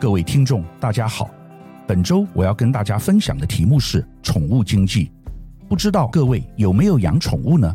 [0.00, 1.28] 各位听众，大家好。
[1.86, 5.12] 本周我要跟大家分享的题目是宠物经济。
[5.68, 7.70] 不知道各位有没有养宠物呢？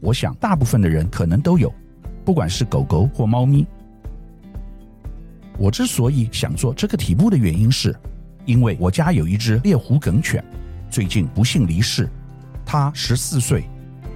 [0.00, 1.72] 我想大部分的人可能都有，
[2.24, 3.64] 不管是狗狗或猫咪。
[5.56, 7.94] 我之所以想做这个题目的原因是，
[8.44, 10.44] 因为我家有一只猎狐梗犬，
[10.90, 12.10] 最近不幸离世。
[12.66, 13.62] 它十四岁，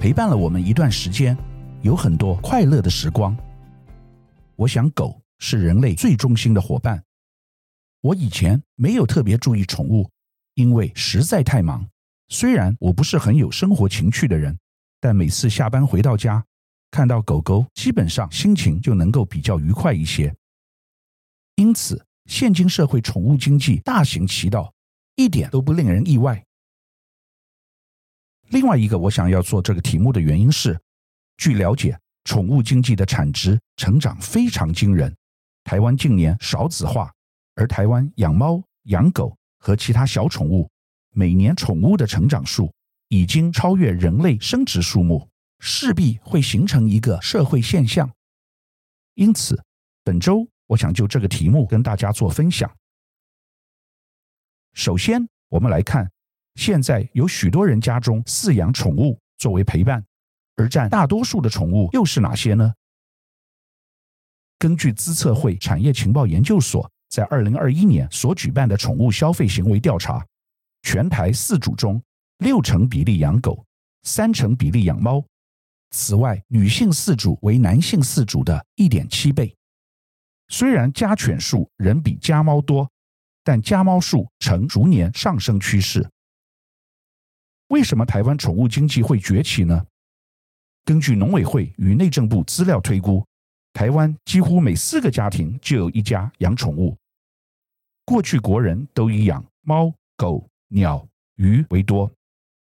[0.00, 1.38] 陪伴了我们一段时间，
[1.82, 3.36] 有很多快乐的时光。
[4.56, 7.00] 我想狗是人类最忠心的伙伴。
[8.02, 10.10] 我以前没有特别注意宠物，
[10.54, 11.88] 因为实在太忙。
[12.28, 14.58] 虽然我不是很有生活情趣的人，
[15.00, 16.44] 但每次下班回到家，
[16.90, 20.34] 看到狗狗，基本上心情就能够比较愉快一些。
[21.54, 24.74] 因此，现今社会宠物经济大行其道，
[25.14, 26.44] 一点都不令人意外。
[28.48, 30.76] 另外一个我想要做这个题目的原因是，
[31.36, 35.14] 据了解，宠物经济的产值成长非常惊人。
[35.62, 37.08] 台湾近年少子化。
[37.54, 40.70] 而台湾养猫、养狗和其他小宠物，
[41.10, 42.72] 每年宠物的成长数
[43.08, 48.10] 已经超越人类生殖数目，势必会形成一个社会现象。
[49.14, 49.62] 因此，
[50.02, 52.74] 本周我想就这个题目跟大家做分享。
[54.72, 56.10] 首先，我们来看，
[56.54, 60.02] 现在有许多人家中饲养宠物作为陪伴，
[60.56, 62.72] 而占大多数的宠物又是哪些呢？
[64.58, 66.90] 根据资策会产业情报研究所。
[67.12, 70.26] 在二零二一年所举办的宠物消费行为调查，
[70.80, 72.02] 全台四主中
[72.38, 73.62] 六成比例养狗，
[74.04, 75.22] 三成比例养猫。
[75.90, 79.54] 此外，女性四主为男性四主的一点七倍。
[80.48, 82.90] 虽然家犬数仍比家猫多，
[83.44, 86.08] 但家猫数呈逐年上升趋势。
[87.68, 89.84] 为什么台湾宠物经济会崛起呢？
[90.86, 93.22] 根据农委会与内政部资料推估，
[93.74, 96.96] 台湾几乎每四个家庭就有一家养宠物。
[98.04, 102.10] 过去国人都以养猫、狗、鸟、鱼为多，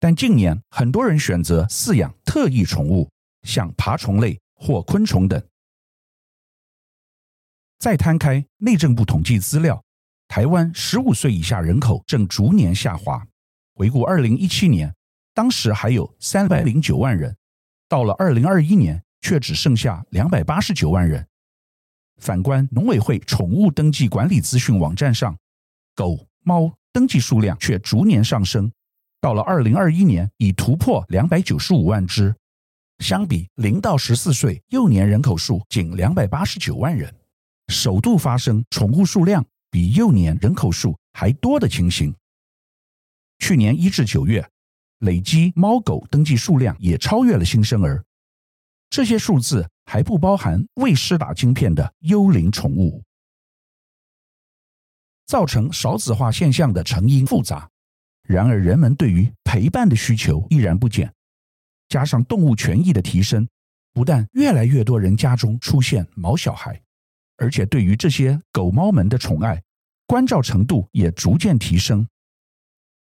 [0.00, 3.10] 但近年很多人选择饲养特异宠物，
[3.42, 5.42] 像爬虫类或昆虫等。
[7.78, 9.84] 再摊开内政部统计资料，
[10.26, 13.26] 台湾十五岁以下人口正逐年下滑。
[13.74, 14.94] 回顾二零一七年，
[15.34, 17.36] 当时还有三百零九万人，
[17.88, 21.28] 到了二零二一年，却只剩下两百八十九万人。
[22.18, 25.36] 反观农委会宠物登记管理资讯网站上，
[25.94, 28.72] 狗猫登记数量却逐年上升，
[29.20, 32.34] 到了二零二一年已突破两百九十五万只。
[33.00, 37.14] 相比零到十四岁幼年人口数仅两百八十九万人，
[37.68, 42.14] 首度发生宠物数量比幼年人口数还多的情形。
[43.38, 44.48] 去年一至九月，
[45.00, 48.02] 累积猫狗登记数量也超越了新生儿。
[48.88, 53.02] 这些数字还不包含未施打晶片的幽灵宠物。
[55.26, 57.68] 造成少子化现象的成因复杂，
[58.22, 61.12] 然而人们对于陪伴的需求依然不减。
[61.88, 63.48] 加上动物权益的提升，
[63.92, 66.80] 不但越来越多人家中出现毛小孩，
[67.38, 69.62] 而且对于这些狗猫们的宠爱、
[70.06, 72.06] 关照程度也逐渐提升。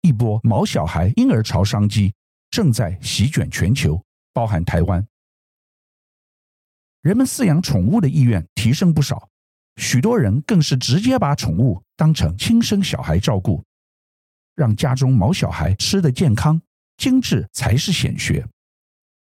[0.02, 2.14] 一波毛小孩婴儿潮商机
[2.50, 4.00] 正在席卷全球，
[4.32, 5.04] 包含台湾。
[7.06, 9.28] 人们饲养宠物的意愿提升不少，
[9.76, 13.62] 许多人更是直接把宠物当成亲生小孩照顾，
[14.56, 16.60] 让家中毛小孩吃得健康
[16.96, 18.44] 精致才是显学。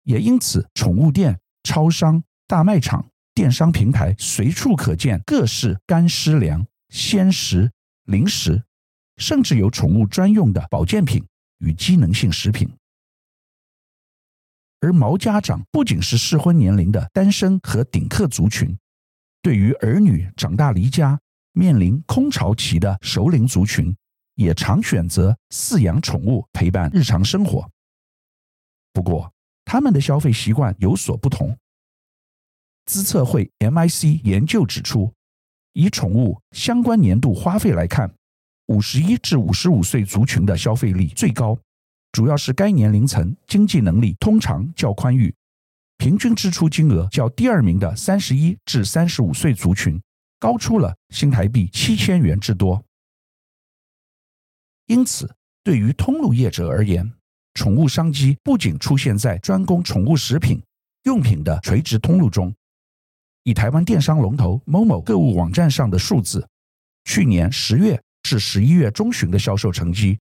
[0.04, 7.70] 也因此，宠物店、超商、大卖场、电商平台随处可见各式干湿粮、鲜食、
[8.04, 8.64] 零食，
[9.19, 11.22] 甚至有宠物专用的保健品
[11.58, 12.70] 与机能性食品。
[14.81, 18.76] 而毛家长不仅是适婚年龄的单身和顶客族群，
[19.42, 21.19] 对于儿女长大离家、
[21.53, 23.97] 面临空巢期的熟龄族群，
[24.34, 27.69] 也常选择饲养宠物陪伴日常生活。
[28.92, 29.32] 不过，
[29.64, 31.56] 他们的消费习惯有所不同。
[32.84, 35.12] 资策会 MIC 研究指出，
[35.72, 38.14] 以宠物相关年度花费来看，
[38.67, 41.58] 五十一至五十五岁族群的消费力最高。
[42.17, 45.35] 主要是该年龄层经济能力通常较宽裕，
[45.99, 50.01] 平均支出金额较第二名的三十一至三十五岁族群
[50.39, 52.83] 高出了新台币七千元之多。
[54.87, 55.31] 因此，
[55.63, 57.13] 对于通路业者而言，
[57.53, 60.59] 宠物商机不仅出现在专供宠物食品、
[61.03, 62.51] 用品的垂直通路中。
[63.43, 66.49] 以台湾电商龙头 Momo 购物网站上的数字，
[67.05, 70.19] 去年十月至十一月中旬的销售成绩。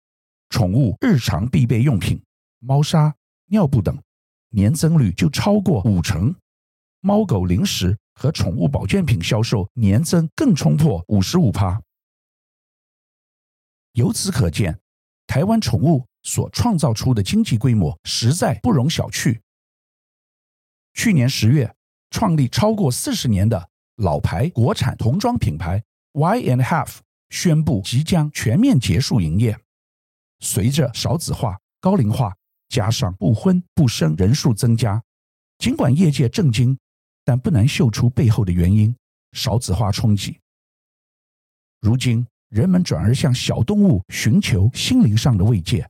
[0.51, 2.21] 宠物日常必备用品，
[2.59, 3.15] 猫砂、
[3.45, 3.97] 尿布等，
[4.49, 6.35] 年增率就超过五成；
[6.99, 11.81] 猫狗零食和宠物保健品销售年增更冲破五十五趴。
[13.93, 14.77] 由此可见，
[15.25, 19.39] 台湾宠物所创造出的经济规模实在不容小觑。
[20.93, 21.73] 去年十月，
[22.09, 25.81] 创立超过四十年的老牌国产童装品牌
[26.11, 26.97] Y and Half
[27.29, 29.57] 宣布即将全面结束营业。
[30.41, 32.35] 随着少子化、高龄化，
[32.67, 35.01] 加上不婚不生人数增加，
[35.59, 36.77] 尽管业界震惊，
[37.23, 38.95] 但不难嗅出背后的原因：
[39.33, 40.39] 少子化冲击。
[41.79, 45.87] 如今，人们转而向小动物寻求心灵上的慰藉，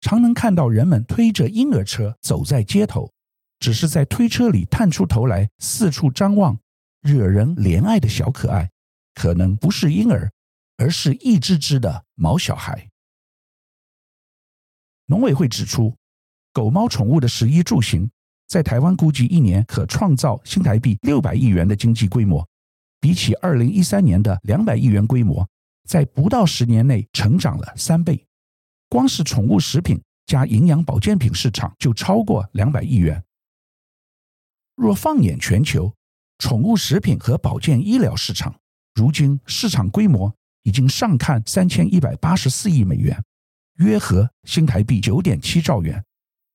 [0.00, 3.12] 常能看到人们推着婴儿车走在街头，
[3.58, 6.58] 只是在推车里探出头来四处张望，
[7.02, 8.70] 惹人怜爱的小可爱，
[9.14, 10.30] 可能不是婴儿，
[10.76, 12.88] 而是一只只的毛小孩。
[15.10, 15.96] 农委会指出，
[16.52, 18.10] 狗猫宠物的食衣住行，
[18.46, 22.46] 在台湾估计一年可创造新台币六百亿元的经济规模，
[23.00, 25.48] 比起二零一三年的两百亿元规模，
[25.88, 28.22] 在不到十年内成长了三倍。
[28.90, 33.24] 光是宠物食品加营养保健品市场就超过两百亿元。
[34.76, 35.90] 若放眼全球，
[36.38, 38.54] 宠物食品和保健医疗市场，
[38.94, 40.30] 如今市场规模
[40.64, 43.24] 已经上看三千一百八十四亿美元。
[43.78, 46.04] 约合新台币九点七兆元，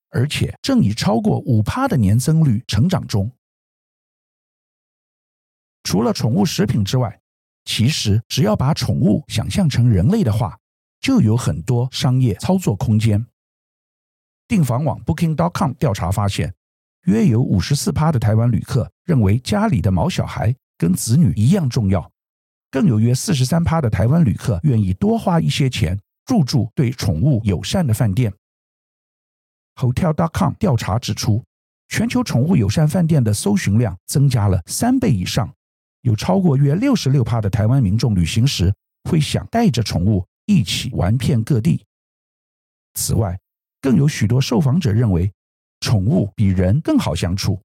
[0.09, 3.31] 而且正以超过五趴的年增率成长中。
[5.83, 7.19] 除了宠物食品之外，
[7.65, 10.57] 其实只要把宠物想象成人类的话，
[10.99, 13.25] 就有很多商业操作空间。
[14.47, 16.53] 订房网 Booking.com 调查发现，
[17.05, 22.11] 约有五十四趴的台湾旅客认为家里的毛小孩跟子女一样重要，
[22.69, 25.97] 更有约四十三趴的台湾旅客愿意多花一些钱。
[26.27, 28.33] 入住对宠物友善的饭店。
[29.75, 31.43] Hotel.com 调查指出，
[31.87, 35.53] 全球宠物友善饭店的搜寻量增加了三倍以上，
[36.01, 38.73] 有超过约六十六趴的台湾民众旅行时
[39.09, 41.83] 会想带着宠物一起玩遍各地。
[42.93, 43.39] 此外，
[43.81, 45.31] 更有许多受访者认为，
[45.79, 47.59] 宠物比人更好相处，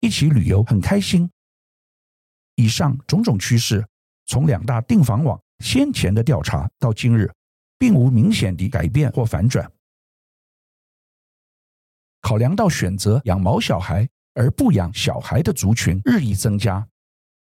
[0.00, 1.30] 一起旅游很开心。
[2.56, 3.86] 以上种种趋势，
[4.26, 7.32] 从两大订房网先前的调查到今日。
[7.84, 9.70] 并无明显的改变或反转。
[12.22, 16.88] 考量到选择养毛小孩而不养小孩的族群日益增加，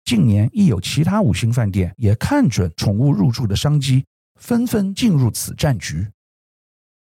[0.05, 4.05] 近年亦有其他五星饭店也看准宠物入住的商机，
[4.41, 6.05] 纷纷进入此战局。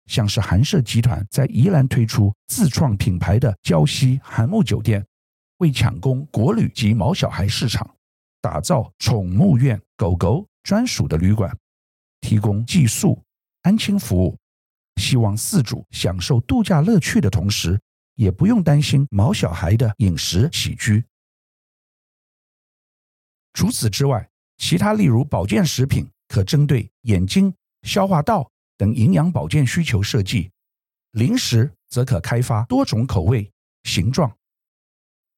[0.07, 5.05] 像是韩舍集团在宜兰推出自创品牌的礁溪寒沐酒店，
[5.57, 7.87] 为抢攻国旅及毛小孩市场，
[8.41, 11.55] 打造宠物院狗狗专属的旅馆。
[12.21, 13.21] 提供寄宿、
[13.63, 14.37] 安亲服务，
[14.95, 17.79] 希望饲主享受度假乐趣的同时，
[18.15, 21.03] 也不用担心毛小孩的饮食起居。
[23.53, 30.49] 除此之外，其他例如保健食品，可针对眼睛、消化道等营养保健需求设计；
[31.11, 33.51] 零食则可开发多种口味、
[33.83, 34.31] 形状，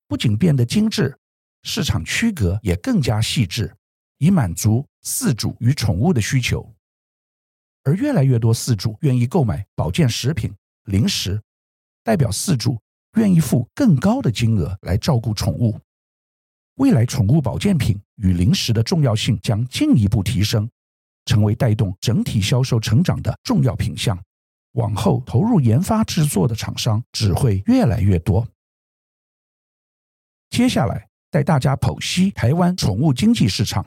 [0.07, 1.18] 不仅变得精致，
[1.63, 3.75] 市场区隔也更加细致，
[4.24, 6.66] 以满足饲主与宠物的需求。
[7.84, 10.50] 而越来越多饲主愿意购买保健食品、
[10.86, 11.42] 零食，
[12.06, 12.80] 代表饲主
[13.18, 15.78] 愿意付更高的金额来照顾宠物。
[16.75, 20.70] 未来宠物保健品与零食的重要性将进一步提升，
[21.25, 24.18] 成为带动整体销售成长的重要品项。
[24.72, 28.48] 往后投入研发制作的厂商只会越来越多。
[30.50, 33.86] 接下来带大家剖析台湾宠物经济市场。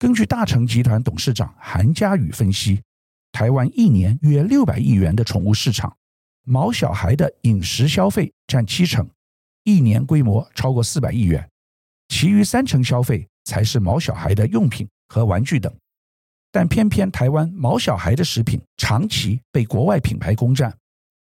[0.00, 2.80] 根据大成集团董事长韩家宇分析，
[3.32, 5.94] 台湾一年约六百亿元的宠物市场，
[6.42, 9.06] 毛小孩的饮食消费占七成，
[9.62, 11.46] 一年规模超过四百亿元，
[12.08, 15.70] 其余三成消费才是毛小孩的用品和玩具等。
[16.50, 20.74] 但偏偏台湾毛小孩的食品长期被国外品牌攻占，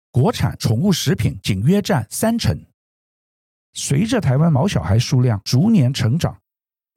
[0.09, 2.57] 国产宠物食品仅约占三成。
[3.73, 6.39] 随着台湾毛小孩数量逐年成长，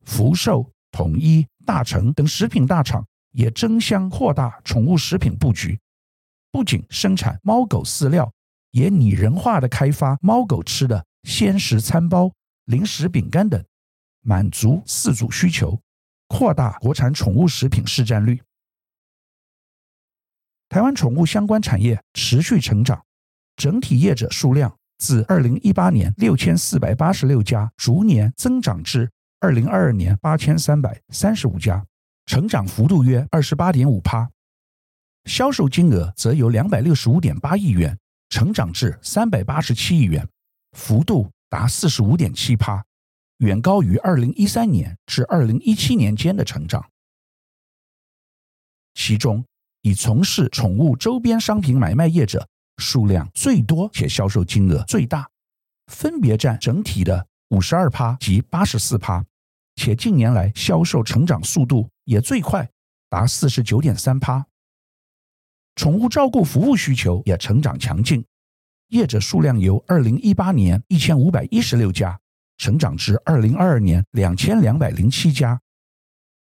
[0.05, 5.81] 福寿、统一、大成等食品大厂也争相扩大宠物食品布局，
[6.51, 8.31] 不仅生产猫狗饲料，
[8.71, 12.31] 也拟人化的开发猫狗吃的鲜食餐包、
[12.67, 13.65] 零食饼干等，
[14.21, 15.81] 满足饲主需求，
[16.29, 18.41] 扩大国产宠物食品市占率。
[20.69, 23.03] 台湾宠物相关产业持续成长，
[23.57, 29.11] 整体业者数量自二零一八年六千四百八十六家，逐年增长至。
[29.43, 31.85] 二零二二年八千三百三十五家，
[32.27, 34.31] 成长幅度约二十八点五趴，
[35.25, 40.29] 销售金额则由两百六十五点八亿元成长至三百八十七亿元，
[40.79, 42.85] 幅度达四十五点七趴，
[43.39, 46.89] 远高于二零一三年至二零一七年间的成长。
[48.95, 49.45] 其中
[49.81, 52.47] 以从事宠物周边商品买卖业者
[52.77, 55.29] 数量最多且销售金额最大，
[55.89, 59.25] 分别占整体的五十二趴及八十四趴，
[59.85, 62.71] 且近年来销售成长速度也最快，
[63.09, 64.47] 达四十九点三趴。
[65.75, 68.25] 宠物照顾服务需求也成长强劲，
[68.91, 72.17] 业者数量由二零一八年一千五百一十六家，
[72.59, 75.61] 成长至二零二二年两千两百零七家，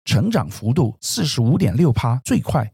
[0.04, 2.72] 成长幅度四十五点六趴最快，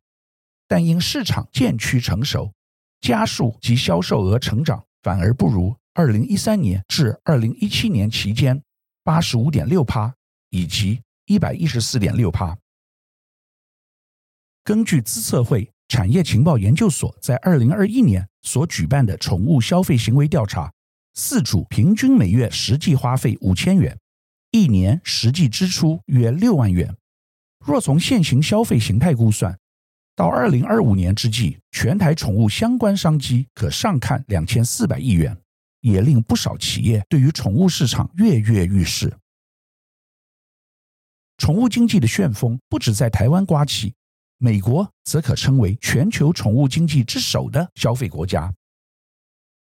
[0.68, 2.52] 但因市场渐趋成熟。
[3.00, 8.62] 家数及销售额成长反而不如二零一三年至二零一七年期间
[9.02, 10.14] 八十五点六趴
[10.52, 12.56] 以及一百一十四点六趴。
[14.64, 20.72] 根据资策会产业情报研究所在二零二一年所举办的宠物消费行为调查，
[21.16, 23.98] 饲主平均每月实际花费五千元，
[24.52, 26.96] 一年实际支出约六万元。
[27.66, 29.58] 若从现行消费形态估算，
[30.16, 35.36] 到二零二五年之际，全台宠物相关商机可上看两千四百亿元，
[35.82, 39.12] 也令不少企业对于宠物市场跃跃欲试。
[41.42, 43.96] 宠物经济的旋风不止在台湾刮起，
[44.38, 48.54] 美国则可称为全球宠物经济之首的消费国家。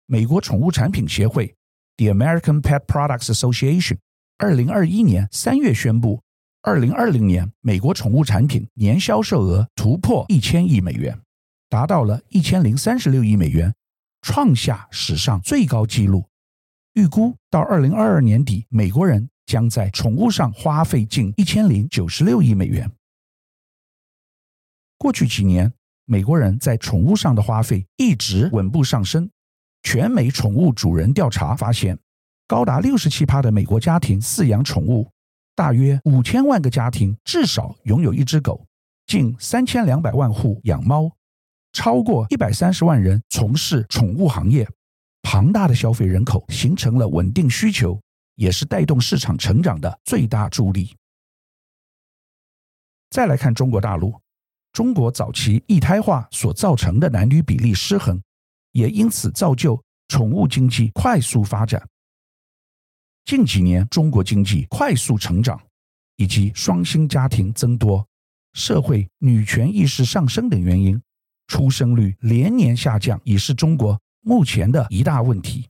[0.06, 1.52] 美国宠物产品协会
[1.96, 3.98] （The American Pet Products Association）
[4.38, 6.22] 二零二一年三月宣布。
[6.62, 11.20] 二零二零年，美国宠物产品年销售额突破一千亿美元，
[11.68, 13.74] 达到了一千零三十六亿美元，
[14.22, 16.24] 创下史上最高纪录。
[16.92, 22.90] 预估到二零二二年底，美国人将在宠物上花费近一千零九十六亿美元。
[24.98, 25.72] 过去几年，
[26.06, 29.30] 美国人在宠物上的花费一直稳步上升。
[29.82, 31.98] 全美宠物主人调查发现，
[32.46, 35.10] 高达六十七趴的美国家庭饲养宠物。
[35.54, 38.66] 大约五千万个家庭至少拥有一只狗，
[39.06, 41.10] 近三千两百万户养猫，
[41.72, 44.66] 超过一百三十万人从事宠物行业。
[45.22, 48.00] 庞大的消费人口形成了稳定需求，
[48.34, 50.94] 也是带动市场成长的最大助力。
[53.10, 54.20] 再来看中国大陆，
[54.72, 58.20] 中国早期一胎化所造成的男女比例失衡，
[58.72, 61.86] 也因此造就宠物经济快速发展。
[63.24, 65.60] 近几年，中国经济快速成长，
[66.16, 68.06] 以及双薪家庭增多、
[68.52, 71.00] 社会女权意识上升等原因，
[71.46, 75.68] 出生率连年下降已是中国目前的一大问题。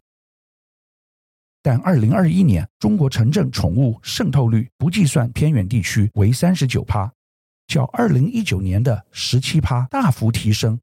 [1.64, 7.10] 但二零二一年，中国城镇宠物渗透率不计算偏远地区为三十九趴，
[7.66, 10.78] 较二零一九年的十七趴大幅提升，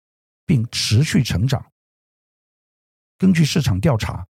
[0.48, 1.64] 并持续成长。
[3.20, 4.26] 根据市场调查。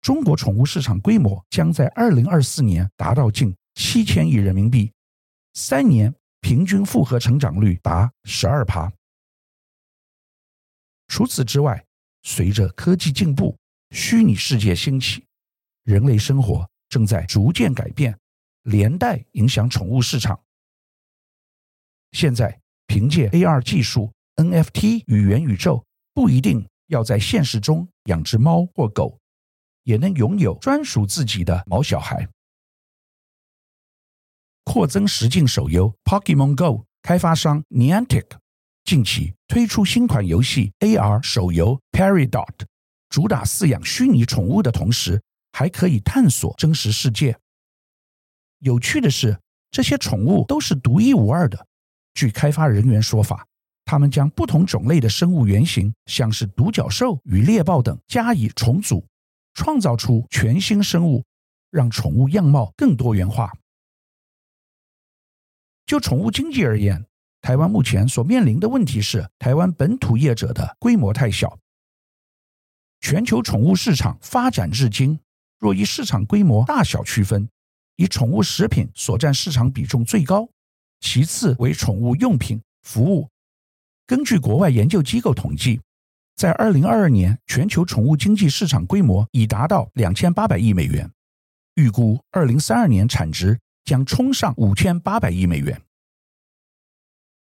[0.00, 4.92] 中国宠物市场规模将在二零二四年达到近七千亿人民币，
[5.54, 8.92] 三年平均复合成长率达十二趴。
[11.06, 11.86] 除此之外，
[12.24, 13.56] 随着科技进步、
[13.92, 15.24] 虚拟世界兴起，
[15.84, 18.18] 人类生活正在逐渐改变，
[18.62, 20.40] 连带影响宠物市场。
[22.12, 25.84] 现在，凭借 AR 技术、NFT 与元宇宙，
[26.14, 29.18] 不一定要在现实中养只猫或狗。
[29.84, 32.28] 也能拥有专属自己的毛小孩。
[34.62, 38.26] 扩增实境手游 Pokémon Go 开发商 Niantic
[38.84, 42.64] 近期推出新款游戏 AR 手游 Peridot，
[43.08, 45.20] 主打饲养虚拟宠物的同时，
[45.52, 47.38] 还可以探索真实世界。
[48.58, 49.38] 有趣的是，
[49.70, 51.66] 这些宠物都是独一无二的。
[52.14, 53.46] 据开发人员说法，
[53.84, 59.06] 他们将不同种类的生物原型，像是独角兽与猎豹等，加以重组。
[59.54, 61.22] 创造出全新生物，
[61.70, 63.52] 让宠物样貌更多元化。
[65.84, 67.04] 就宠物经济而言，
[67.42, 71.58] 台湾目前所面临的问题是，台湾本土业者的规模太小。
[73.00, 75.20] 全球宠物市场发展至今，
[75.62, 77.48] 若以市场规模大小区分，
[77.94, 80.48] 以宠物食品所占市场比重最高，
[80.98, 83.28] 其次为宠物用品、服务。
[84.04, 85.80] 根据国外研究机构统计。
[86.34, 91.08] 在二零二二年，全球宠物经济市场规模已达到两千八百亿美元，
[91.74, 95.80] 预估二零三二年产值将冲上五千八百亿美元。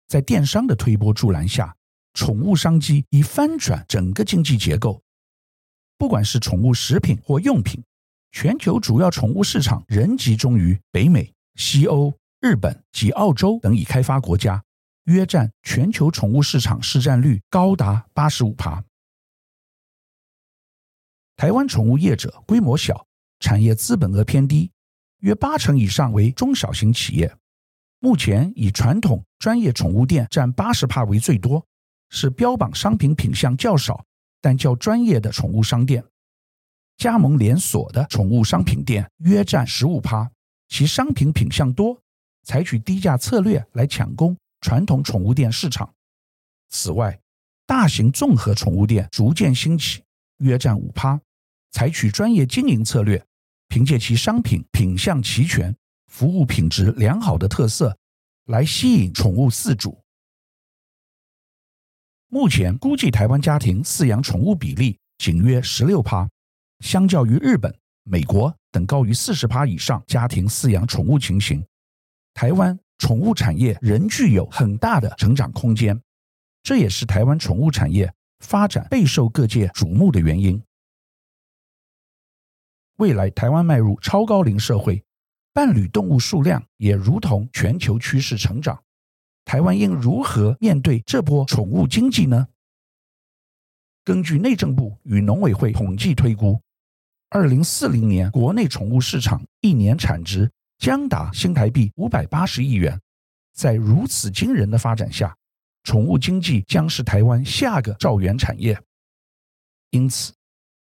[0.07, 1.73] 在电商的推波助澜下，
[2.15, 5.01] 宠物商机已翻转整个经济结构。
[5.97, 7.81] 不管是宠物食品或用品，
[8.31, 14.63] 全球主要宠物市场仍集中于北美、西欧、日本及澳洲等已开发国家，
[15.05, 18.83] 约占全球宠物市场市占率高达八十五趴。
[21.35, 23.05] 台湾宠物业者规模小，
[23.39, 24.71] 产业资本额偏低，
[25.19, 27.33] 约八成以上为中小型企业。
[27.99, 31.65] 目前以传统专业宠物店占八十趴为最多，
[32.09, 34.05] 是标榜商品品项较少
[34.39, 36.03] 但较专业的宠物商店。
[36.99, 40.29] 加盟连锁的宠物商品店约占十五趴，
[40.67, 41.97] 其商品品项多，
[42.43, 45.91] 采取低价策略来抢攻传统宠物店市场。
[46.67, 47.17] 此外，
[47.65, 50.03] 大型综合宠物店逐渐兴起，
[50.39, 51.17] 约占五趴，
[51.71, 53.25] 采取专业经营策略，
[53.69, 55.73] 凭借其商品品项齐全。
[56.07, 57.95] 服务品质良好的特色，
[58.47, 60.03] 来吸引宠物饲主。
[62.27, 66.27] 目前估计台湾家庭饲养宠物比例仅约十六趴，
[66.79, 71.65] 相较于日本、美国等高于四十趴以上家庭饲养宠物情形，
[72.33, 76.01] 台湾宠物产业仍具有很大的成长空间。
[76.63, 80.61] 这也是台湾宠物产业发展备受各界瞩目的原因。
[82.97, 85.03] 未来台湾迈入超高龄社会。
[85.51, 88.81] 伴侣动物数量也如同全球趋势成长，
[89.43, 92.47] 台湾应如何面对这波宠物经济呢？
[94.05, 96.61] 根据内政部与农委会统计推估，
[97.31, 102.99] 二零四零年国内宠物市场一年产值将达新台币五百八十亿元。
[103.53, 105.35] 在如此惊人的发展下，
[105.83, 108.81] 宠物经济将是台湾下个兆元产业。
[109.91, 110.33] 因此，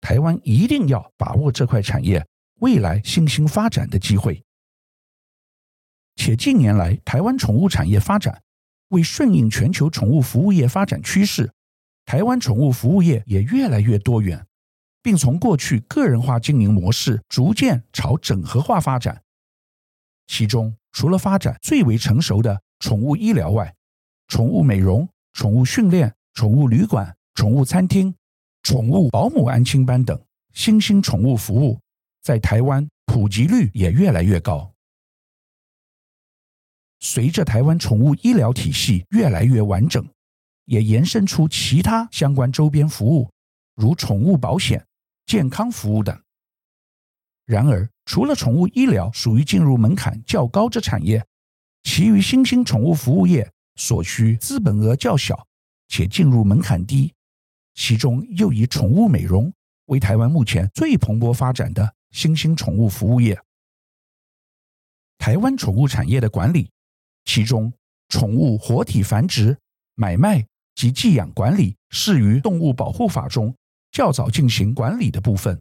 [0.02, 2.24] 台湾一定要把握这块产业
[2.60, 4.44] 未来新兴发展的机会。
[6.16, 8.44] 且近年来，台湾宠物产业发展
[8.90, 11.52] 为顺应全球宠物服务业发展趋势，
[12.06, 14.46] 台湾宠物服务业也越来越多元，
[15.06, 19.22] 并从过去个人化经营模式逐渐朝整合化发展。
[20.26, 23.72] 其中，除了发展最为成熟的宠物医疗外，
[24.28, 28.16] 宠物美容、宠物训练、宠物旅馆、宠物餐厅、
[28.64, 30.20] 宠物保姆安亲班等
[30.56, 31.80] 新兴宠物服务，
[32.24, 34.74] 在台湾普及率也越来越高。
[37.00, 40.04] 随着台湾宠物医疗体系越来越完整，
[40.66, 43.30] 也延伸出其他相关周边服务，
[43.76, 44.84] 如宠物保险、
[45.26, 46.20] 健康服务等。
[47.46, 51.26] 然而，除了宠物医疗属于进入门槛较高之产业，
[51.84, 55.48] 其余新兴宠物服务业所需资本额较小，
[55.88, 57.14] 且进入门槛低。
[57.74, 59.54] 其中又以宠物美容
[59.86, 63.40] 为台湾目前最蓬勃发展的新兴宠物服务业。
[65.18, 66.72] 台湾宠物产业的管理。
[67.26, 67.74] 其中，
[68.08, 69.58] 宠物活体繁殖、
[69.96, 73.56] 买卖及寄养管理是于《动物保护法》中
[73.96, 75.58] 较早进行管理的部分，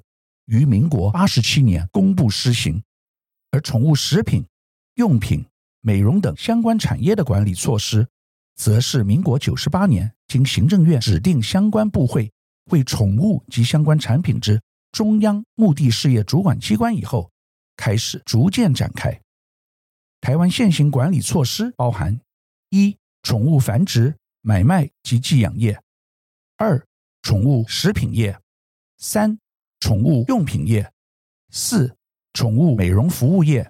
[0.46, 2.82] 于民国八十七年公布施行；
[3.52, 4.44] 而宠物食品、
[4.96, 5.46] 用品、
[5.80, 8.08] 美容等相关产业的管理措施，
[8.56, 12.28] 则是民国九十八年经行政院指定相关部会
[12.72, 17.30] 为宠物及相关产品之中央目的事业主管机关以后，
[17.76, 19.16] 开始逐渐展开。
[20.20, 22.20] 台湾现行管理措施包含：
[22.70, 25.74] 一、宠物繁殖、买卖及寄养业；
[26.56, 26.84] 二、
[27.24, 28.34] 宠物食品业；
[28.98, 29.38] 三、
[29.80, 30.84] 宠物用品业；
[31.48, 31.96] 四、
[32.34, 33.64] 宠物美容服务业；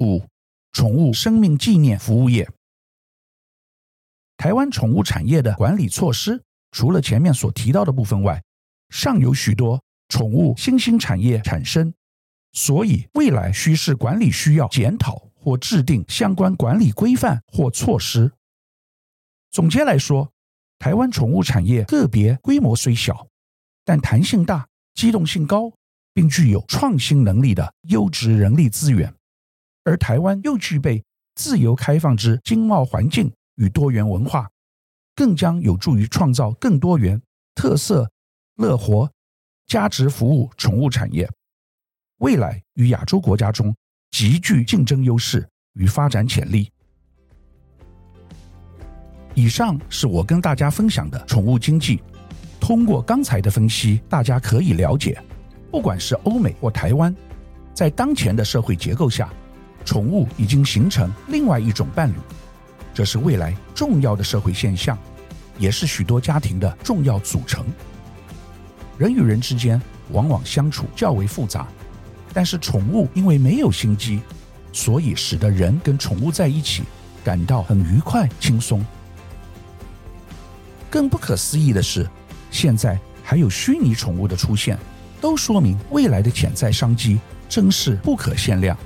[0.00, 0.26] 五、
[0.72, 2.50] 宠物生命纪念服务业。
[4.36, 8.42] 台湾宠物产业的管理措施，除了前面所提到的部分外，
[8.88, 11.94] 尚有许多宠物新兴产业产生，
[12.50, 15.30] 所以未来需视管理需要检讨。
[15.42, 18.30] 或制定相关管理规范或措施。
[19.50, 20.30] 总结来说，
[20.80, 23.28] 台湾宠物产业个别规模虽小，
[23.84, 25.70] 但弹性大、机动性高，
[26.14, 29.14] 并具有创新能力的优质人力资源。
[29.84, 34.50] 而台湾又具备自由开放之经贸环境与多元文化，
[35.14, 37.20] 更将有助于创造更多元、
[37.54, 38.10] 特色、
[38.56, 39.12] 乐活、
[39.66, 41.30] 价值服务宠物产业。
[42.20, 43.76] 未来与亚洲国家中，
[44.10, 46.72] 极具竞争优势与发展潜力。
[49.40, 51.98] 以上是我跟大家分享的宠物经济。
[52.60, 55.18] 通过刚才的分析，大家可以了解，
[55.70, 57.14] 不管是欧美或台湾，
[57.72, 59.30] 在当前的社会结构下，
[59.82, 62.16] 宠物已经形成另外一种伴侣，
[62.92, 64.98] 这是未来重要的社会现象，
[65.58, 67.64] 也是许多家庭的重要组成。
[68.98, 71.66] 人与人之间往往相处较为复杂。
[72.34, 74.20] 但是宠物因为没有心机，
[74.70, 76.82] 所以使得人跟宠物在一起
[77.24, 78.84] 感到很愉快轻松。
[80.90, 82.06] 更不可思议的是，
[82.50, 84.76] 现在还有虚拟宠物的出现，
[85.20, 88.76] 都说明未来的潜在商机真是不可限量。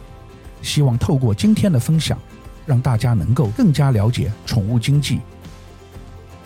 [0.60, 2.18] 希望透过今天的分享，
[2.66, 5.20] 让大家能够更加了解宠物经济。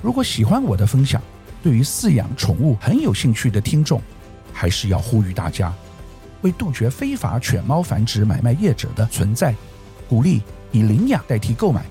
[0.01, 1.21] 如果喜欢我的分享，
[1.61, 4.01] 对于饲养宠物很有兴趣的听众，
[4.53, 5.75] 还是要呼吁大家。
[6.42, 9.53] 为杜绝非法犬猫繁殖买卖业者的存在，
[10.09, 10.40] 鼓励
[10.71, 11.85] 以领养代替购买，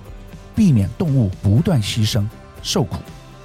[0.55, 2.25] 避免动物不断牺牲
[2.63, 2.95] 受苦。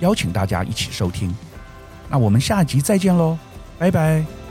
[0.00, 1.34] 邀请大家一起收听。
[2.08, 3.38] 那我们下集再见喽，
[3.78, 4.43] 拜拜。